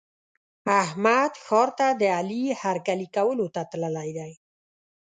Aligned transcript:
احمد 0.83 1.31
ښار 1.45 1.69
ته 1.77 1.87
د 2.01 2.03
علي 2.17 2.43
هرکلي 2.61 3.07
کولو 3.15 3.45
ته 3.55 3.61
تللی 3.71 4.09
دی. 4.17 4.31